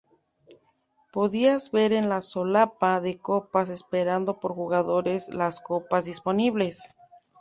[1.13, 6.91] Podías ver en la solapa de copas esperando por jugadores las copas disponibles.